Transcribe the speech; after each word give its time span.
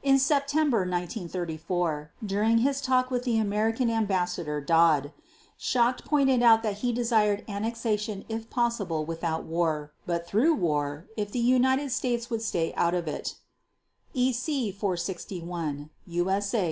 In 0.00 0.20
September 0.20 0.82
1934, 0.86 2.12
during 2.24 2.58
his 2.58 2.80
talk 2.80 3.10
with 3.10 3.24
the 3.24 3.36
American 3.36 3.90
Ambassador 3.90 4.60
Dodd, 4.60 5.10
Schacht 5.58 6.04
pointed 6.04 6.40
out 6.40 6.62
that 6.62 6.82
he 6.86 6.92
desired 6.92 7.42
annexation 7.48 8.24
if 8.28 8.48
possible 8.48 9.04
without 9.04 9.42
war, 9.42 9.90
but 10.06 10.24
through 10.24 10.54
war, 10.54 11.08
if 11.16 11.32
the 11.32 11.40
United 11.42 11.90
States 11.90 12.30
would 12.30 12.42
stay 12.42 12.72
out 12.74 12.94
of 12.94 13.08
it 13.08 13.34
(EC 14.14 14.72
461, 14.72 15.90
USA 16.06 16.58
58). 16.60 16.64